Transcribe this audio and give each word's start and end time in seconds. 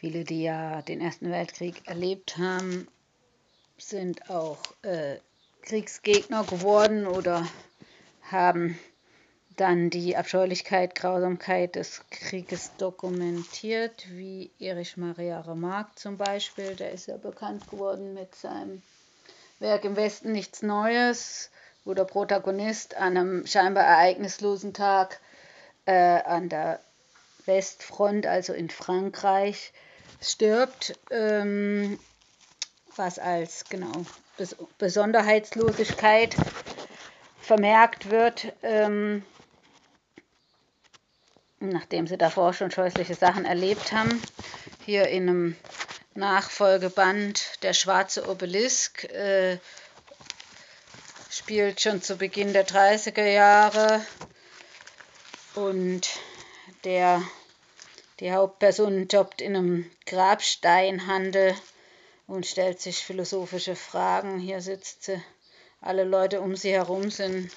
Viele, 0.00 0.24
die 0.24 0.44
ja 0.44 0.80
den 0.80 1.02
Ersten 1.02 1.30
Weltkrieg 1.30 1.86
erlebt 1.86 2.38
haben, 2.38 2.88
sind 3.76 4.30
auch 4.30 4.56
äh, 4.80 5.18
Kriegsgegner 5.60 6.42
geworden 6.44 7.06
oder 7.06 7.46
haben 8.22 8.78
dann 9.58 9.90
die 9.90 10.16
Abscheulichkeit, 10.16 10.94
Grausamkeit 10.94 11.74
des 11.76 12.00
Krieges 12.10 12.74
dokumentiert, 12.78 14.06
wie 14.08 14.50
Erich 14.58 14.96
Maria 14.96 15.38
Remarque 15.42 15.96
zum 15.96 16.16
Beispiel. 16.16 16.76
Der 16.76 16.92
ist 16.92 17.06
ja 17.06 17.18
bekannt 17.18 17.68
geworden 17.68 18.14
mit 18.14 18.34
seinem 18.34 18.80
Werk 19.58 19.84
im 19.84 19.96
Westen 19.96 20.32
nichts 20.32 20.62
Neues, 20.62 21.50
wo 21.84 21.92
der 21.92 22.04
Protagonist 22.04 22.96
an 22.96 23.18
einem 23.18 23.46
scheinbar 23.46 23.84
ereignislosen 23.84 24.72
Tag 24.72 25.20
äh, 25.84 25.92
an 25.92 26.48
der 26.48 26.80
Westfront, 27.44 28.26
also 28.26 28.54
in 28.54 28.70
Frankreich, 28.70 29.74
stirbt, 30.20 30.98
ähm, 31.10 31.98
was 32.96 33.18
als 33.18 33.64
genau 33.68 34.04
Bes 34.36 34.56
Besonderheitslosigkeit 34.78 36.36
vermerkt 37.40 38.10
wird. 38.10 38.52
Ähm, 38.62 39.24
nachdem 41.60 42.06
sie 42.06 42.16
davor 42.16 42.54
schon 42.54 42.70
scheußliche 42.70 43.14
Sachen 43.14 43.44
erlebt 43.44 43.92
haben. 43.92 44.20
Hier 44.84 45.08
in 45.08 45.28
einem 45.28 45.56
Nachfolgeband 46.14 47.62
Der 47.62 47.72
schwarze 47.72 48.28
Obelisk 48.28 49.04
äh, 49.04 49.58
spielt 51.30 51.80
schon 51.80 52.02
zu 52.02 52.16
Beginn 52.16 52.52
der 52.52 52.66
30er 52.66 53.26
Jahre 53.26 54.04
und 55.54 56.08
der 56.84 57.22
die 58.20 58.32
Hauptperson 58.32 59.08
jobbt 59.08 59.40
in 59.40 59.56
einem 59.56 59.90
Grabsteinhandel 60.06 61.54
und 62.26 62.46
stellt 62.46 62.80
sich 62.80 63.04
philosophische 63.04 63.74
Fragen. 63.74 64.38
Hier 64.38 64.60
sitzt 64.60 65.04
sie. 65.04 65.20
Alle 65.80 66.04
Leute 66.04 66.40
um 66.42 66.56
sie 66.56 66.72
herum 66.72 67.10
sind 67.10 67.50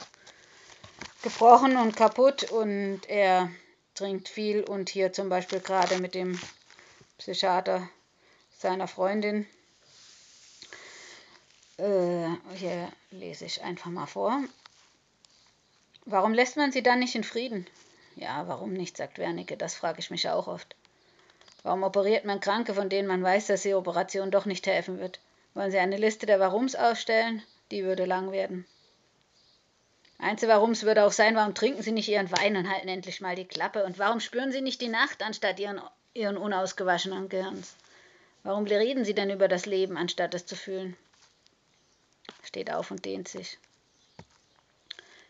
gebrochen 1.24 1.78
und 1.78 1.96
kaputt 1.96 2.52
und 2.52 3.02
er 3.08 3.50
trinkt 3.96 4.28
viel 4.28 4.64
und 4.64 4.90
hier 4.90 5.14
zum 5.14 5.30
Beispiel 5.30 5.60
gerade 5.60 6.00
mit 6.00 6.16
dem 6.16 6.40
Psychiater 7.18 7.90
seiner 8.58 8.88
Freundin. 8.88 9.48
Äh, 11.78 12.28
hier 12.56 12.92
lese 13.12 13.46
ich 13.46 13.62
einfach 13.64 13.90
mal 13.90 14.06
vor. 14.06 14.44
Warum 16.06 16.34
lässt 16.34 16.58
man 16.58 16.72
sie 16.72 16.84
dann 16.84 17.00
nicht 17.00 17.16
in 17.16 17.24
Frieden? 17.24 17.68
Ja, 18.16 18.48
warum 18.48 18.74
nicht, 18.74 18.98
sagt 18.98 19.18
Wernicke, 19.18 19.58
das 19.58 19.76
frage 19.76 20.00
ich 20.00 20.12
mich 20.12 20.30
auch 20.30 20.48
oft. 20.48 20.76
Warum 21.64 21.84
operiert 21.84 22.26
man 22.26 22.40
Kranke, 22.40 22.74
von 22.74 22.90
denen 22.90 23.08
man 23.08 23.24
weiß, 23.24 23.48
dass 23.48 23.64
die 23.64 23.74
Operation 23.74 24.32
doch 24.32 24.46
nicht 24.46 24.68
helfen 24.68 25.00
wird? 25.00 25.20
Wollen 25.54 25.72
Sie 25.72 25.80
eine 25.80 25.98
Liste 25.98 26.26
der 26.26 26.40
Warums 26.40 26.76
ausstellen? 26.76 27.42
Die 27.72 27.84
würde 27.84 28.06
lang 28.06 28.32
werden. 28.32 28.66
Einzige 30.20 30.52
Warums 30.52 30.84
würde 30.84 31.04
auch 31.04 31.12
sein, 31.12 31.36
warum 31.36 31.56
trinken 31.56 31.82
Sie 31.82 31.92
nicht 31.92 32.10
Ihren 32.10 32.32
Wein 32.32 32.56
und 32.56 32.70
halten 32.70 32.88
endlich 32.88 33.20
mal 33.22 33.36
die 33.36 33.46
Klappe? 33.46 33.84
Und 33.84 34.00
warum 34.00 34.20
spüren 34.20 34.52
Sie 34.52 34.62
nicht 34.62 34.82
die 34.82 34.90
Nacht 34.90 35.22
anstatt 35.24 35.60
Ihren, 35.60 35.82
Ihren 36.14 36.38
unausgewaschenen 36.38 37.30
Gehirns? 37.30 37.76
Warum 38.44 38.66
reden 38.66 39.06
Sie 39.06 39.14
denn 39.14 39.30
über 39.30 39.48
das 39.48 39.66
Leben, 39.66 39.98
anstatt 39.98 40.34
es 40.34 40.46
zu 40.46 40.56
fühlen? 40.56 40.98
Steht 42.44 42.72
auf 42.72 42.92
und 42.92 43.06
dehnt 43.06 43.28
sich. 43.28 43.58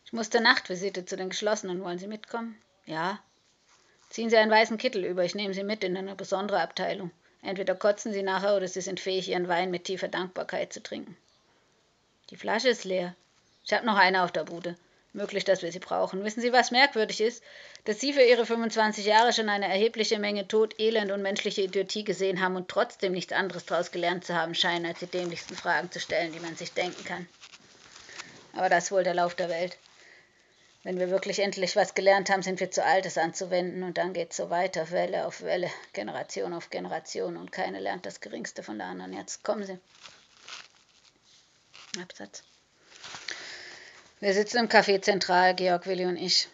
Ich 0.05 0.13
muss 0.13 0.29
zur 0.29 0.41
Nachtvisite 0.41 1.05
zu 1.05 1.15
den 1.15 1.29
Geschlossenen. 1.29 1.83
Wollen 1.83 1.99
Sie 1.99 2.07
mitkommen? 2.07 2.59
Ja. 2.85 3.19
Ziehen 4.09 4.29
Sie 4.29 4.37
einen 4.37 4.51
weißen 4.51 4.77
Kittel 4.77 5.05
über. 5.05 5.23
Ich 5.23 5.35
nehme 5.35 5.53
Sie 5.53 5.63
mit 5.63 5.83
in 5.83 5.97
eine 5.97 6.15
besondere 6.15 6.61
Abteilung. 6.61 7.11
Entweder 7.41 7.75
kotzen 7.75 8.13
Sie 8.13 8.23
nachher 8.23 8.55
oder 8.55 8.67
Sie 8.67 8.81
sind 8.81 8.99
fähig, 8.99 9.29
Ihren 9.29 9.47
Wein 9.47 9.71
mit 9.71 9.85
tiefer 9.85 10.07
Dankbarkeit 10.07 10.71
zu 10.71 10.81
trinken. 10.81 11.17
Die 12.29 12.37
Flasche 12.37 12.69
ist 12.69 12.83
leer. 12.83 13.15
Ich 13.65 13.73
habe 13.73 13.85
noch 13.85 13.97
eine 13.97 14.23
auf 14.23 14.31
der 14.31 14.43
Bude. 14.43 14.75
Möglich, 15.15 15.45
dass 15.45 15.61
wir 15.61 15.71
sie 15.71 15.79
brauchen. 15.79 16.23
Wissen 16.23 16.41
Sie, 16.41 16.51
was 16.51 16.71
merkwürdig 16.71 17.21
ist? 17.21 17.43
Dass 17.85 17.99
Sie 17.99 18.13
für 18.13 18.23
Ihre 18.23 18.47
25 18.47 19.05
Jahre 19.05 19.31
schon 19.31 19.47
eine 19.47 19.67
erhebliche 19.67 20.17
Menge 20.17 20.47
Tod, 20.47 20.79
Elend 20.79 21.11
und 21.11 21.21
menschliche 21.21 21.61
Idiotie 21.61 22.03
gesehen 22.03 22.41
haben 22.41 22.55
und 22.55 22.67
trotzdem 22.67 23.11
nichts 23.11 23.31
anderes 23.31 23.65
daraus 23.65 23.91
gelernt 23.91 24.25
zu 24.25 24.33
haben 24.33 24.55
scheinen, 24.55 24.87
als 24.87 24.99
die 24.99 25.05
dämlichsten 25.05 25.55
Fragen 25.55 25.91
zu 25.91 25.99
stellen, 25.99 26.31
die 26.31 26.39
man 26.39 26.55
sich 26.55 26.73
denken 26.73 27.05
kann. 27.05 27.27
Aber 28.53 28.69
das 28.69 28.85
ist 28.85 28.91
wohl 28.91 29.03
der 29.03 29.13
Lauf 29.13 29.35
der 29.35 29.49
Welt. 29.49 29.77
Wenn 30.83 30.99
wir 30.99 31.09
wirklich 31.09 31.39
endlich 31.39 31.77
was 31.77 31.95
gelernt 31.95 32.29
haben, 32.29 32.41
sind 32.43 32.59
wir 32.59 32.69
zu 32.69 32.83
alt, 32.83 33.05
es 33.05 33.17
anzuwenden 33.17 33.83
und 33.83 33.97
dann 33.97 34.11
geht 34.11 34.31
es 34.31 34.37
so 34.37 34.49
weiter, 34.49 34.91
Welle 34.91 35.25
auf 35.25 35.41
Welle, 35.41 35.69
Generation 35.93 36.53
auf 36.53 36.69
Generation 36.69 37.37
und 37.37 37.53
keine 37.53 37.79
lernt 37.79 38.05
das 38.05 38.19
Geringste 38.19 38.63
von 38.63 38.77
der 38.77 38.87
anderen. 38.87 39.13
Jetzt 39.13 39.43
kommen 39.43 39.63
Sie. 39.63 39.79
Absatz. 42.01 42.43
Wir 44.19 44.33
sitzen 44.33 44.57
im 44.57 44.67
Café 44.67 45.01
Zentral, 45.01 45.55
Georg, 45.55 45.85
Willi 45.85 46.05
und 46.05 46.17
ich. 46.17 46.49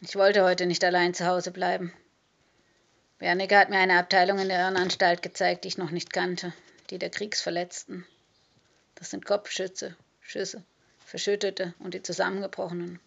Ich 0.00 0.16
wollte 0.16 0.42
heute 0.42 0.66
nicht 0.66 0.82
allein 0.82 1.14
zu 1.14 1.26
Hause 1.26 1.52
bleiben. 1.52 1.92
Wernicke 3.20 3.56
hat 3.56 3.70
mir 3.70 3.78
eine 3.78 3.98
Abteilung 3.98 4.38
in 4.38 4.48
der 4.48 4.60
Irrenanstalt 4.60 5.22
gezeigt, 5.22 5.62
die 5.62 5.68
ich 5.68 5.78
noch 5.78 5.90
nicht 5.90 6.12
kannte. 6.12 6.52
Die 6.88 6.98
der 6.98 7.10
Kriegsverletzten. 7.10 8.04
Das 8.96 9.10
sind 9.10 9.26
Kopfschüsse, 9.26 9.94
Schüsse, 10.22 10.64
Verschüttete 11.04 11.74
und 11.78 11.94
die 11.94 12.02
Zusammengebrochenen. 12.02 12.98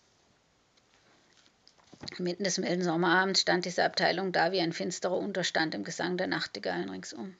Mitten 2.18 2.44
des 2.44 2.58
milden 2.58 2.84
Sommerabends 2.84 3.42
stand 3.42 3.66
diese 3.66 3.84
Abteilung 3.84 4.32
da 4.32 4.52
wie 4.52 4.60
ein 4.60 4.74
finsterer 4.74 5.18
Unterstand 5.18 5.74
im 5.74 5.84
Gesang 5.84 6.18
der 6.18 6.28
Nachtigallen 6.28 6.90
ringsum. 6.90 7.36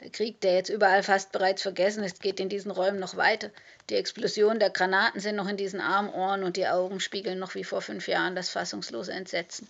Der 0.00 0.10
Krieg, 0.10 0.40
der 0.40 0.54
jetzt 0.54 0.68
überall 0.68 1.02
fast 1.02 1.30
bereits 1.30 1.62
vergessen 1.62 2.02
ist, 2.02 2.20
geht 2.20 2.40
in 2.40 2.48
diesen 2.48 2.72
Räumen 2.72 2.98
noch 2.98 3.16
weiter. 3.16 3.50
Die 3.88 3.94
Explosionen 3.94 4.58
der 4.58 4.70
Granaten 4.70 5.20
sind 5.20 5.36
noch 5.36 5.46
in 5.46 5.56
diesen 5.56 5.80
Armohren 5.80 6.42
und 6.42 6.56
die 6.56 6.66
Augen 6.66 6.98
spiegeln 6.98 7.38
noch 7.38 7.54
wie 7.54 7.62
vor 7.62 7.82
fünf 7.82 8.08
Jahren 8.08 8.34
das 8.34 8.48
fassungslose 8.48 9.12
Entsetzen. 9.12 9.68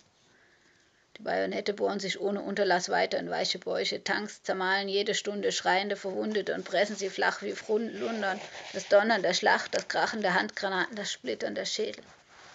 Die 1.17 1.21
Bajonette 1.21 1.73
bohren 1.73 1.99
sich 1.99 2.19
ohne 2.19 2.41
Unterlass 2.41 2.89
weiter 2.89 3.19
in 3.19 3.29
weiche 3.29 3.59
Bäuche. 3.59 4.03
Tanks 4.03 4.41
zermahlen 4.41 4.89
jede 4.89 5.13
Stunde 5.13 5.51
schreiende 5.51 5.95
Verwundete 5.95 6.55
und 6.55 6.65
pressen 6.65 6.95
sie 6.95 7.11
flach 7.11 7.43
wie 7.43 7.53
Lundern. 7.67 8.41
Das 8.73 8.87
Donnern 8.87 9.21
der 9.21 9.35
Schlacht, 9.35 9.75
das 9.75 9.87
Krachen 9.87 10.21
der 10.21 10.33
Handgranaten, 10.33 10.95
das 10.95 11.11
Splittern 11.11 11.53
der 11.53 11.65
Schädel, 11.65 12.03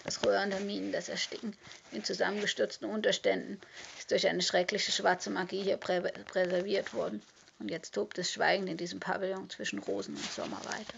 das 0.03 0.25
Röhren 0.25 0.49
der 0.49 0.59
Minen, 0.59 0.91
das 0.91 1.09
Ersticken 1.09 1.55
in 1.91 2.03
zusammengestürzten 2.03 2.89
Unterständen 2.89 3.59
ist 3.97 4.11
durch 4.11 4.27
eine 4.27 4.41
schreckliche 4.41 4.91
schwarze 4.91 5.29
Magie 5.29 5.63
hier 5.63 5.77
prä 5.77 6.01
präserviert 6.01 6.93
worden. 6.93 7.21
Und 7.59 7.69
jetzt 7.69 7.93
tobt 7.93 8.17
es 8.17 8.31
schweigend 8.31 8.69
in 8.69 8.77
diesem 8.77 8.99
Pavillon 8.99 9.49
zwischen 9.49 9.79
Rosen 9.79 10.15
und 10.15 10.31
Sommer 10.31 10.59
weiter. 10.65 10.93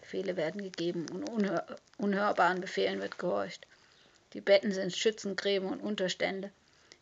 Befehle 0.00 0.36
werden 0.36 0.62
gegeben 0.62 1.06
und 1.10 1.28
unhör 1.28 1.66
unhörbaren 1.98 2.60
Befehlen 2.60 3.00
wird 3.00 3.18
gehorcht. 3.18 3.66
Die 4.32 4.40
Betten 4.40 4.70
sind 4.70 4.96
Schützengräben 4.96 5.68
und 5.68 5.80
Unterstände. 5.80 6.52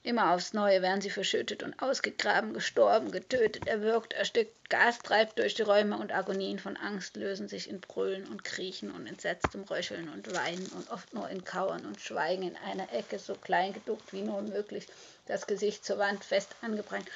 Immer 0.05 0.35
aufs 0.35 0.53
Neue 0.53 0.83
werden 0.83 1.01
sie 1.01 1.09
verschüttet 1.09 1.63
und 1.63 1.81
ausgegraben, 1.81 2.53
gestorben, 2.53 3.11
getötet, 3.11 3.67
erwürgt, 3.67 4.13
erstickt. 4.13 4.69
Gas 4.69 4.99
treibt 4.99 5.39
durch 5.39 5.55
die 5.55 5.63
Räume 5.63 5.97
und 5.97 6.13
Agonien 6.13 6.59
von 6.59 6.77
Angst 6.77 7.17
lösen 7.17 7.49
sich 7.49 7.71
in 7.71 7.81
Brüllen 7.81 8.29
und 8.29 8.45
Kriechen 8.45 8.91
und 8.91 9.07
entsetztem 9.07 9.63
Röcheln 9.63 10.11
und 10.11 10.31
Weinen 10.35 10.69
und 10.69 10.91
oft 10.91 11.15
nur 11.15 11.31
in 11.31 11.43
Kauern 11.43 11.87
und 11.87 12.03
Schweigen 12.03 12.43
in 12.43 12.57
einer 12.57 12.93
Ecke, 12.93 13.19
so 13.19 13.35
klein 13.35 13.73
geduckt 13.73 14.13
wie 14.13 14.21
nur 14.21 14.43
möglich, 14.43 14.87
das 15.25 15.47
Gesicht 15.47 15.87
zur 15.87 15.97
Wand 15.97 16.23
fest 16.23 16.55
angebrannt. 16.61 17.09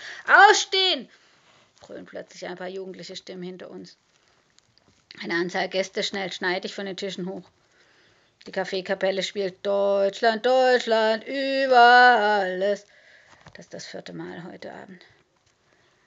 Ausstehen! 0.49 1.11
brüllen 1.83 2.07
plötzlich 2.07 2.47
ein 2.47 2.57
paar 2.57 2.69
jugendliche 2.69 3.17
Stimmen 3.17 3.43
hinter 3.43 3.71
uns. 3.71 3.99
Eine 5.23 5.35
Anzahl 5.35 5.69
Gäste 5.69 6.03
schnellt 6.03 6.33
schneidig 6.33 6.75
von 6.75 6.87
den 6.87 6.97
Tischen 6.97 7.29
hoch. 7.29 7.51
Die 8.49 8.53
Kaffeekapelle 8.53 9.23
spielt 9.23 9.57
Deutschland, 9.67 10.47
Deutschland, 10.47 11.23
über 11.29 11.77
alles. 11.77 12.87
Das 13.53 13.67
ist 13.67 13.75
das 13.75 13.85
vierte 13.85 14.15
Mal 14.15 14.43
heute 14.45 14.73
Abend. 14.73 15.05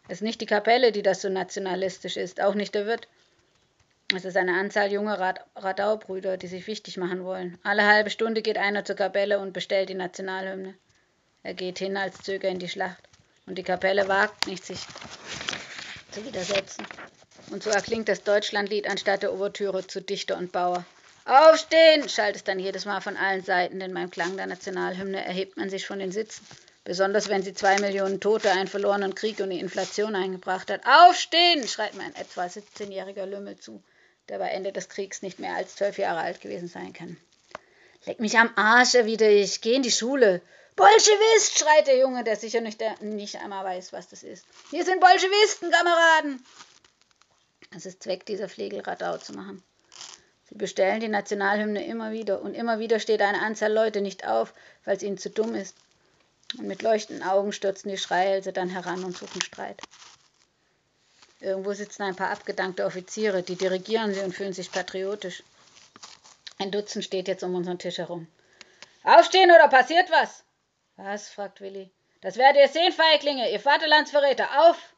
Es 0.08 0.14
ist 0.14 0.22
nicht 0.24 0.42
die 0.42 0.48
Kapelle, 0.48 0.92
die 0.92 1.04
das 1.04 1.22
so 1.22 1.30
nationalistisch 1.30 2.18
ist, 2.18 2.42
auch 2.42 2.56
nicht 2.56 2.74
der 2.74 2.88
Wirt. 2.88 3.08
Es 4.16 4.26
ist 4.26 4.38
eine 4.38 4.56
Anzahl 4.56 4.92
junger 4.92 5.20
Rad 5.20 5.46
Radaubrüder, 5.56 6.38
die 6.38 6.48
sich 6.48 6.66
wichtig 6.66 6.98
machen 6.98 7.24
wollen. 7.26 7.60
Alle 7.62 7.86
halbe 7.86 8.10
Stunde 8.10 8.42
geht 8.42 8.58
einer 8.58 8.84
zur 8.86 8.96
Kapelle 8.96 9.38
und 9.38 9.54
bestellt 9.54 9.90
die 9.90 9.94
Nationalhymne. 9.94 10.74
Er 11.44 11.54
geht 11.54 11.78
hin, 11.78 11.96
als 11.96 12.24
zöge 12.24 12.48
in 12.48 12.58
die 12.58 12.70
Schlacht. 12.70 13.08
Und 13.46 13.60
die 13.60 13.64
Kapelle 13.64 14.08
wagt 14.08 14.48
nicht, 14.48 14.66
sich 14.66 14.80
zu 16.10 16.26
widersetzen. 16.26 16.88
Und 17.52 17.62
so 17.62 17.70
erklingt 17.70 18.10
das 18.10 18.24
Deutschlandlied 18.24 18.90
anstatt 18.90 19.22
der 19.22 19.32
Ouvertüre 19.32 19.86
zu 19.86 20.02
Dichter 20.02 20.40
und 20.40 20.52
Bauer. 20.52 20.84
Aufstehen! 21.32 22.10
schallt 22.10 22.36
es 22.36 22.44
dann 22.44 22.60
jedes 22.60 22.84
Mal 22.84 23.00
von 23.00 23.16
allen 23.16 23.42
Seiten, 23.42 23.80
denn 23.80 23.94
beim 23.94 24.12
Klang 24.12 24.36
der 24.36 24.48
Nationalhymne 24.48 25.24
erhebt 25.24 25.56
man 25.56 25.70
sich 25.70 25.88
von 25.88 26.00
den 26.00 26.12
Sitzen. 26.12 26.46
Besonders 26.84 27.30
wenn 27.30 27.42
sie 27.42 27.54
zwei 27.54 27.80
Millionen 27.80 28.20
Tote, 28.20 28.52
einen 28.52 28.68
verlorenen 28.68 29.16
Krieg 29.16 29.40
und 29.40 29.50
die 29.50 29.62
Inflation 29.62 30.14
eingebracht 30.14 30.70
hat. 30.70 30.82
Aufstehen! 30.86 31.66
schreit 31.70 31.94
mir 31.94 32.04
ein 32.04 32.16
etwa 32.16 32.44
17-jähriger 32.44 33.26
Lümmel 33.26 33.58
zu, 33.58 33.82
der 34.28 34.40
bei 34.40 34.50
Ende 34.50 34.74
des 34.74 34.90
Kriegs 34.90 35.22
nicht 35.22 35.40
mehr 35.40 35.56
als 35.56 35.78
zwölf 35.78 35.98
Jahre 35.98 36.20
alt 36.20 36.42
gewesen 36.42 36.68
sein 36.68 36.92
kann. 36.92 37.16
Leck 38.06 38.20
mich 38.20 38.38
am 38.38 38.52
Arsch, 38.58 38.96
erwidere 38.96 39.32
ich. 39.32 39.62
Geh 39.62 39.76
in 39.76 39.84
die 39.84 39.92
Schule. 39.92 40.42
Bolschewist, 40.76 41.58
schreit 41.58 41.88
der 41.88 41.98
Junge, 41.98 42.26
der 42.26 42.36
sicher 42.36 42.60
nicht, 42.60 42.82
der 42.82 43.02
nicht 43.02 43.38
einmal 43.38 43.64
weiß, 43.64 43.94
was 43.94 44.10
das 44.10 44.24
ist. 44.24 44.46
Hier 44.70 44.84
sind 44.84 45.00
Bolschewisten, 45.00 45.72
Kameraden! 45.72 46.46
Es 47.74 47.86
ist 47.86 48.04
Zweck 48.04 48.26
dieser 48.26 48.50
Flegel, 48.50 48.82
Radau 48.82 49.18
zu 49.18 49.32
machen. 49.32 49.64
Sie 50.52 50.58
bestellen 50.58 51.00
die 51.00 51.08
Nationalhymne 51.08 51.86
immer 51.86 52.12
wieder 52.12 52.42
und 52.42 52.54
immer 52.56 52.78
wieder 52.78 53.00
steht 53.00 53.22
eine 53.22 53.40
Anzahl 53.42 53.72
Leute 53.72 54.02
nicht 54.02 54.28
auf, 54.28 54.54
weil 54.84 54.98
es 54.98 55.04
ihnen 55.04 55.18
zu 55.18 55.30
dumm 55.30 55.56
ist. 55.56 55.78
Und 56.60 56.68
mit 56.68 56.82
leuchtenden 56.82 57.24
Augen 57.24 57.54
stürzen 57.54 57.90
die 57.90 57.98
Schreihälse 57.98 58.52
dann 58.52 58.68
heran 58.68 59.06
und 59.06 59.18
suchen 59.18 59.42
Streit. 59.42 59.82
Irgendwo 61.40 61.72
sitzen 61.74 62.04
ein 62.04 62.18
paar 62.18 62.32
abgedankte 62.32 62.86
Offiziere, 62.86 63.44
die 63.44 63.56
dirigieren 63.56 64.14
sie 64.14 64.20
und 64.20 64.36
fühlen 64.36 64.52
sich 64.52 64.72
patriotisch. 64.72 65.42
Ein 66.60 66.70
Dutzend 66.70 67.06
steht 67.06 67.30
jetzt 67.30 67.44
um 67.44 67.56
unseren 67.56 67.80
Tisch 67.80 68.00
herum. 68.00 68.28
Aufstehen 69.04 69.50
oder 69.52 69.70
passiert 69.70 70.12
was? 70.12 70.44
Was? 70.98 71.30
fragt 71.30 71.62
Willi. 71.62 71.90
Das 72.20 72.36
werdet 72.36 72.62
ihr 72.62 72.68
sehen, 72.68 72.92
Feiglinge, 72.92 73.50
ihr 73.50 73.60
Vaterlandsverräter. 73.60 74.68
Auf! 74.68 74.91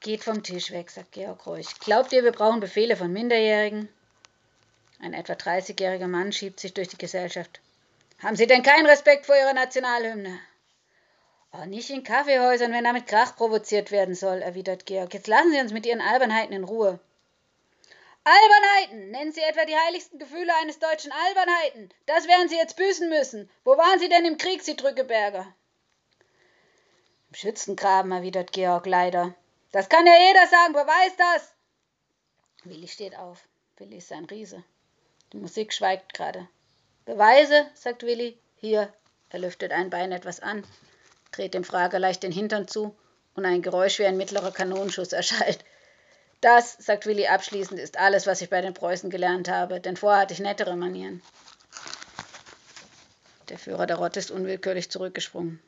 Geht 0.00 0.24
vom 0.24 0.42
Tisch 0.42 0.70
weg, 0.70 0.90
sagt 0.90 1.12
Georg 1.12 1.46
ruhig. 1.46 1.66
Glaubt 1.80 2.12
ihr, 2.12 2.24
wir 2.24 2.32
brauchen 2.32 2.60
Befehle 2.60 2.96
von 2.96 3.12
Minderjährigen? 3.12 3.88
Ein 5.00 5.12
etwa 5.12 5.34
30-jähriger 5.34 6.06
Mann 6.06 6.32
schiebt 6.32 6.60
sich 6.60 6.72
durch 6.72 6.88
die 6.88 6.98
Gesellschaft. 6.98 7.60
Haben 8.20 8.36
Sie 8.36 8.46
denn 8.46 8.62
keinen 8.62 8.86
Respekt 8.86 9.26
vor 9.26 9.36
Ihrer 9.36 9.52
Nationalhymne? 9.52 10.38
Oh, 11.52 11.66
nicht 11.66 11.90
in 11.90 12.02
Kaffeehäusern, 12.02 12.72
wenn 12.72 12.84
damit 12.84 13.06
Krach 13.06 13.36
provoziert 13.36 13.90
werden 13.90 14.14
soll, 14.14 14.42
erwidert 14.42 14.86
Georg. 14.86 15.12
Jetzt 15.12 15.26
lassen 15.26 15.52
Sie 15.52 15.60
uns 15.60 15.72
mit 15.72 15.84
Ihren 15.86 16.00
Albernheiten 16.00 16.54
in 16.54 16.64
Ruhe. 16.64 16.98
Albernheiten! 18.24 19.10
Nennen 19.10 19.32
Sie 19.32 19.40
etwa 19.42 19.64
die 19.64 19.76
heiligsten 19.76 20.18
Gefühle 20.18 20.52
eines 20.60 20.78
Deutschen 20.78 21.12
Albernheiten? 21.12 21.90
Das 22.06 22.26
werden 22.26 22.48
Sie 22.48 22.56
jetzt 22.56 22.76
büßen 22.76 23.08
müssen. 23.08 23.50
Wo 23.64 23.76
waren 23.76 23.98
Sie 23.98 24.08
denn 24.08 24.24
im 24.24 24.38
Krieg, 24.38 24.62
Sie 24.62 24.76
Drückeberger? 24.76 25.46
Im 27.28 27.34
Schützengraben, 27.34 28.12
erwidert 28.12 28.52
Georg 28.52 28.86
leider. 28.86 29.34
Das 29.76 29.90
kann 29.90 30.06
ja 30.06 30.14
jeder 30.18 30.46
sagen, 30.46 30.72
beweis 30.72 31.12
das! 31.18 31.52
Willi 32.64 32.88
steht 32.88 33.14
auf. 33.14 33.46
Willi 33.76 33.98
ist 33.98 34.10
ein 34.10 34.24
Riese. 34.24 34.64
Die 35.34 35.36
Musik 35.36 35.74
schweigt 35.74 36.14
gerade. 36.14 36.48
Beweise, 37.04 37.66
sagt 37.74 38.02
Willi. 38.02 38.38
Hier. 38.56 38.90
Er 39.28 39.38
lüftet 39.38 39.72
ein 39.72 39.90
Bein 39.90 40.12
etwas 40.12 40.40
an, 40.40 40.64
dreht 41.30 41.52
dem 41.52 41.62
Frager 41.62 41.98
leicht 41.98 42.22
den 42.22 42.32
Hintern 42.32 42.66
zu 42.66 42.96
und 43.34 43.44
ein 43.44 43.60
Geräusch 43.60 43.98
wie 43.98 44.06
ein 44.06 44.16
mittlerer 44.16 44.50
Kanonenschuss 44.50 45.12
erschallt. 45.12 45.62
Das, 46.40 46.72
sagt 46.72 47.04
Willi 47.04 47.26
abschließend, 47.26 47.78
ist 47.78 47.98
alles, 47.98 48.26
was 48.26 48.40
ich 48.40 48.48
bei 48.48 48.62
den 48.62 48.72
Preußen 48.72 49.10
gelernt 49.10 49.50
habe, 49.50 49.78
denn 49.78 49.98
vorher 49.98 50.22
hatte 50.22 50.32
ich 50.32 50.40
nettere 50.40 50.74
Manieren. 50.74 51.20
Der 53.50 53.58
Führer 53.58 53.86
der 53.86 53.96
Rotte 53.96 54.20
ist 54.20 54.30
unwillkürlich 54.30 54.90
zurückgesprungen. 54.90 55.60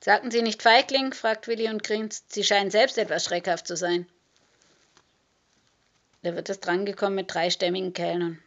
Sagten 0.00 0.30
Sie 0.30 0.42
nicht 0.42 0.62
Feigling? 0.62 1.12
fragt 1.12 1.48
Willi 1.48 1.68
und 1.68 1.82
grinst. 1.82 2.32
Sie 2.32 2.44
scheinen 2.44 2.70
selbst 2.70 2.98
etwas 2.98 3.24
schreckhaft 3.24 3.66
zu 3.66 3.76
sein. 3.76 4.06
Da 6.22 6.34
wird 6.34 6.48
es 6.48 6.60
drangekommen 6.60 7.14
mit 7.14 7.32
dreistämmigen 7.32 7.92
Kellnern. 7.92 8.42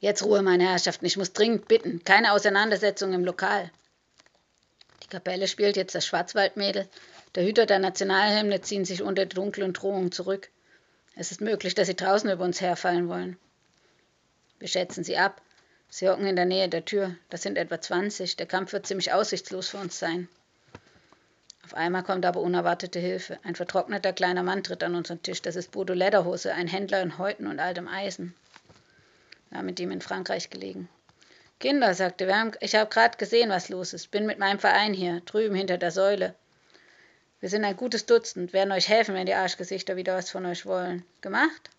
Jetzt 0.00 0.24
Ruhe, 0.24 0.42
meine 0.42 0.68
Herrschaften, 0.68 1.06
ich 1.06 1.16
muss 1.16 1.32
dringend 1.32 1.68
bitten. 1.68 2.02
Keine 2.04 2.32
Auseinandersetzung 2.32 3.12
im 3.12 3.24
Lokal. 3.24 3.70
Die 5.04 5.08
Kapelle 5.08 5.46
spielt 5.46 5.76
jetzt 5.76 5.94
das 5.94 6.04
Schwarzwaldmädel. 6.06 6.88
Der 7.34 7.44
Hüter 7.44 7.66
der 7.66 7.78
Nationalhymne 7.78 8.60
ziehen 8.60 8.84
sich 8.84 9.02
unter 9.02 9.24
der 9.24 9.36
dunklen 9.36 9.72
Drohung 9.72 10.10
zurück. 10.10 10.50
Es 11.14 11.30
ist 11.30 11.40
möglich, 11.40 11.74
dass 11.74 11.86
sie 11.86 11.94
draußen 11.94 12.30
über 12.30 12.44
uns 12.44 12.60
herfallen 12.60 13.08
wollen. 13.08 13.38
Wir 14.58 14.68
schätzen 14.68 15.04
sie 15.04 15.16
ab. 15.16 15.40
Sie 15.88 16.08
hocken 16.08 16.26
in 16.26 16.36
der 16.36 16.46
Nähe 16.46 16.68
der 16.68 16.84
Tür. 16.84 17.14
Das 17.30 17.42
sind 17.42 17.56
etwa 17.56 17.80
20. 17.80 18.36
Der 18.36 18.46
Kampf 18.46 18.72
wird 18.72 18.86
ziemlich 18.86 19.12
aussichtslos 19.12 19.68
für 19.68 19.78
uns 19.78 19.98
sein. 19.98 20.28
Auf 21.72 21.78
einmal 21.78 22.02
kommt 22.02 22.26
aber 22.26 22.40
unerwartete 22.40 22.98
Hilfe. 22.98 23.38
Ein 23.44 23.54
vertrockneter 23.54 24.12
kleiner 24.12 24.42
Mann 24.42 24.62
tritt 24.62 24.84
an 24.84 24.94
unseren 24.94 25.22
Tisch. 25.22 25.40
Das 25.40 25.56
ist 25.56 25.70
Bodo 25.70 25.94
Lederhose, 25.94 26.52
ein 26.52 26.68
Händler 26.68 27.00
in 27.00 27.16
Häuten 27.16 27.46
und 27.46 27.60
altem 27.60 27.88
Eisen 27.88 28.34
war 29.48 29.62
mit 29.62 29.80
ihm 29.80 29.90
in 29.90 30.02
Frankreich 30.02 30.50
gelegen. 30.50 30.90
Kinder, 31.60 31.94
sagte 31.94 32.26
wir, 32.26 32.52
ich 32.60 32.74
habe 32.74 32.90
gerade 32.90 33.16
gesehen, 33.16 33.48
was 33.48 33.70
los 33.70 33.94
ist. 33.94 34.10
Bin 34.10 34.26
mit 34.26 34.38
meinem 34.38 34.58
Verein 34.58 34.92
hier, 34.92 35.20
drüben 35.20 35.54
hinter 35.54 35.78
der 35.78 35.90
Säule. 35.90 36.34
Wir 37.40 37.48
sind 37.48 37.64
ein 37.64 37.76
gutes 37.76 38.04
Dutzend, 38.04 38.52
werden 38.52 38.72
euch 38.72 38.90
helfen, 38.90 39.14
wenn 39.14 39.24
die 39.24 39.32
Arschgesichter 39.32 39.96
wieder 39.96 40.14
was 40.14 40.30
von 40.30 40.44
euch 40.44 40.66
wollen. 40.66 41.06
Gemacht? 41.22 41.70